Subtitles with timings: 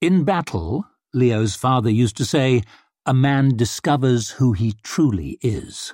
[0.00, 2.62] In battle, Leo's father used to say,
[3.04, 5.92] a man discovers who he truly is.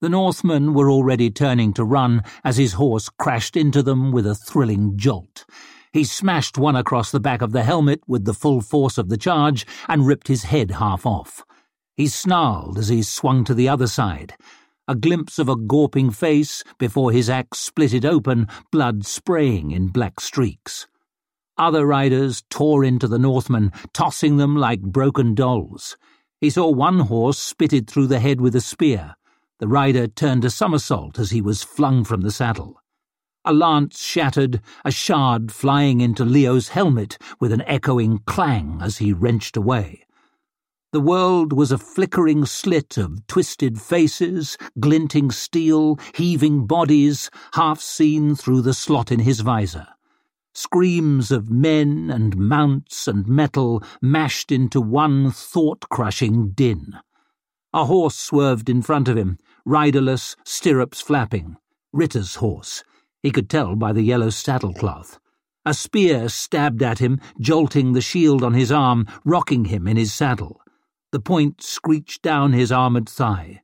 [0.00, 4.34] The Northmen were already turning to run as his horse crashed into them with a
[4.34, 5.44] thrilling jolt.
[5.92, 9.18] He smashed one across the back of the helmet with the full force of the
[9.18, 11.44] charge and ripped his head half off.
[11.98, 14.34] He snarled as he swung to the other side.
[14.88, 19.88] A glimpse of a gawping face before his axe split it open, blood spraying in
[19.88, 20.86] black streaks.
[21.56, 25.96] Other riders tore into the Northmen, tossing them like broken dolls.
[26.40, 29.14] He saw one horse spitted through the head with a spear.
[29.60, 32.82] The rider turned a somersault as he was flung from the saddle.
[33.44, 39.12] A lance shattered, a shard flying into Leo's helmet with an echoing clang as he
[39.12, 40.04] wrenched away.
[40.90, 48.34] The world was a flickering slit of twisted faces, glinting steel, heaving bodies, half seen
[48.34, 49.93] through the slot in his visor
[50.54, 56.94] screams of men and mounts and metal mashed into one thought-crushing din.
[57.72, 61.56] A horse swerved in front of him, riderless, stirrups flapping.
[61.92, 62.84] Ritter's horse.
[63.22, 65.18] He could tell by the yellow saddlecloth.
[65.66, 70.12] A spear stabbed at him, jolting the shield on his arm, rocking him in his
[70.12, 70.60] saddle.
[71.10, 73.63] The point screeched down his armoured thigh.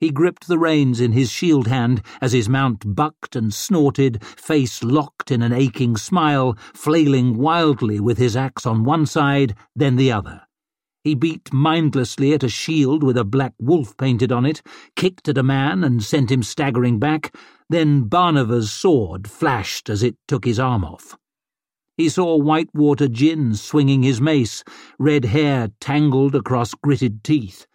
[0.00, 4.82] He gripped the reins in his shield hand as his mount bucked and snorted, face
[4.82, 10.12] locked in an aching smile, flailing wildly with his axe on one side, then the
[10.12, 10.42] other.
[11.04, 14.62] He beat mindlessly at a shield with a black wolf painted on it,
[14.96, 17.36] kicked at a man and sent him staggering back,
[17.68, 21.16] then Barniva's sword flashed as it took his arm off.
[21.96, 24.64] He saw Whitewater Jin swinging his mace,
[24.98, 27.66] red hair tangled across gritted teeth.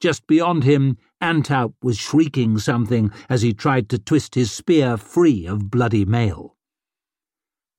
[0.00, 5.46] Just beyond him, Antaup was shrieking something as he tried to twist his spear free
[5.46, 6.56] of bloody mail.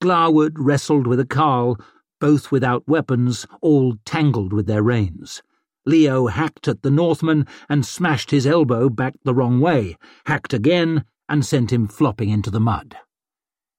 [0.00, 1.78] Glaward wrestled with a carle,
[2.20, 5.42] both without weapons, all tangled with their reins.
[5.86, 11.04] Leo hacked at the Northman and smashed his elbow back the wrong way, hacked again,
[11.28, 12.96] and sent him flopping into the mud.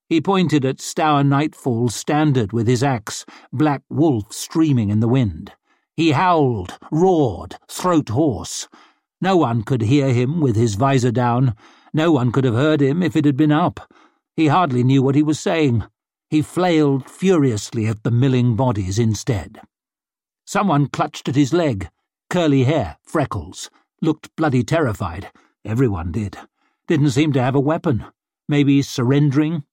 [0.08, 5.52] He pointed at Stour Nightfall's standard with his axe, black wolf streaming in the wind.
[5.96, 8.68] He howled, roared, throat hoarse.
[9.20, 11.54] No one could hear him with his visor down.
[11.92, 13.92] No one could have heard him if it had been up.
[14.36, 15.84] He hardly knew what he was saying.
[16.28, 19.60] He flailed furiously at the milling bodies instead.
[20.44, 21.88] Someone clutched at his leg.
[22.28, 23.70] Curly hair, freckles.
[24.02, 25.30] Looked bloody terrified.
[25.64, 26.36] Everyone did.
[26.86, 28.04] Didn't seem to have a weapon.
[28.48, 29.64] Maybe surrendering?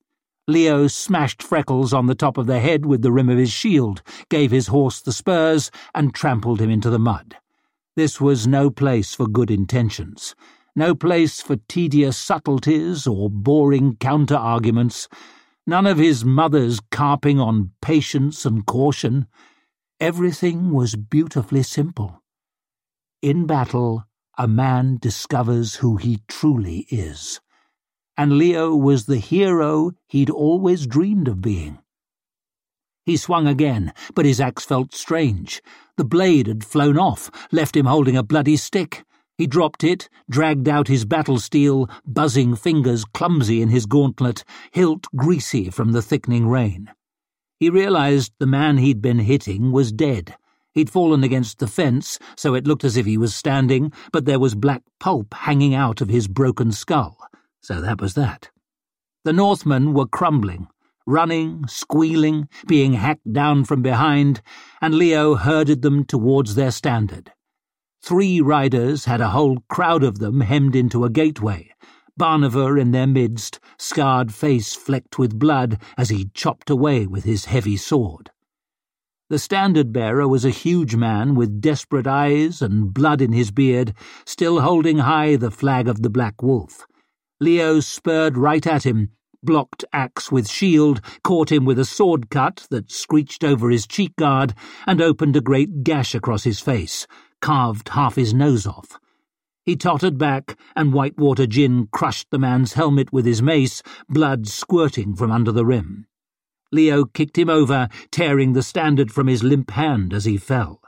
[0.47, 4.01] Leo smashed Freckles on the top of the head with the rim of his shield,
[4.29, 7.37] gave his horse the spurs, and trampled him into the mud.
[7.95, 10.33] This was no place for good intentions,
[10.75, 15.07] no place for tedious subtleties or boring counter-arguments,
[15.67, 19.27] none of his mother's carping on patience and caution.
[19.99, 22.23] Everything was beautifully simple.
[23.21, 24.05] In battle,
[24.39, 27.39] a man discovers who he truly is.
[28.17, 31.77] And Leo was the hero he'd always dreamed of being.
[33.05, 35.61] He swung again, but his axe felt strange.
[35.97, 39.03] The blade had flown off, left him holding a bloody stick.
[39.37, 45.07] He dropped it, dragged out his battle steel, buzzing fingers clumsy in his gauntlet, hilt
[45.15, 46.91] greasy from the thickening rain.
[47.59, 50.35] He realized the man he'd been hitting was dead.
[50.73, 54.39] He'd fallen against the fence, so it looked as if he was standing, but there
[54.39, 57.17] was black pulp hanging out of his broken skull.
[57.61, 58.49] So that was that.
[59.23, 60.67] The Northmen were crumbling,
[61.05, 64.41] running, squealing, being hacked down from behind,
[64.81, 67.31] and Leo herded them towards their standard.
[68.01, 71.73] Three riders had a whole crowd of them hemmed into a gateway,
[72.19, 77.45] Barniva in their midst, scarred face flecked with blood as he chopped away with his
[77.45, 78.29] heavy sword.
[79.29, 83.95] The standard bearer was a huge man with desperate eyes and blood in his beard,
[84.25, 86.85] still holding high the flag of the Black Wolf.
[87.39, 89.09] Leo spurred right at him,
[89.43, 94.15] blocked axe with shield, caught him with a sword cut that screeched over his cheek
[94.15, 94.53] guard,
[94.87, 97.05] and opened a great gash across his face,
[97.41, 98.99] carved half his nose off.
[99.65, 105.15] He tottered back, and Whitewater Jin crushed the man's helmet with his mace, blood squirting
[105.15, 106.07] from under the rim.
[106.71, 110.81] Leo kicked him over, tearing the standard from his limp hand as he fell.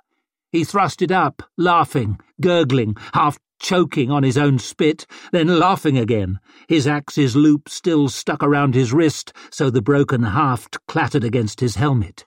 [0.51, 6.39] He thrust it up, laughing, gurgling, half choking on his own spit, then laughing again,
[6.69, 11.75] his axe's loop still stuck around his wrist so the broken haft clattered against his
[11.75, 12.25] helmet.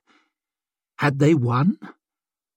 [0.99, 1.79] Had they won?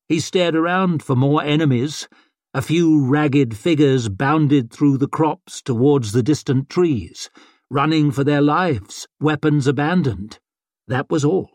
[0.08, 2.10] He stared around for more enemies.
[2.56, 7.30] A few ragged figures bounded through the crops towards the distant trees,
[7.70, 10.40] running for their lives, weapons abandoned.
[10.88, 11.52] That was all.